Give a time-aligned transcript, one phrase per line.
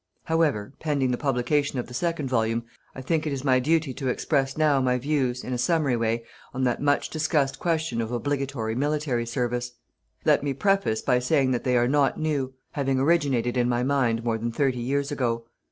[0.23, 2.63] However, pending the publication of the second volume,
[2.95, 6.23] I think it is my duty to express now my views, in a summary way,
[6.55, 9.73] on that much discussed question of obligatory military service.
[10.25, 14.23] Let me preface by saying that they are not new, having originated in my mind
[14.23, 15.45] more than thirty years ago.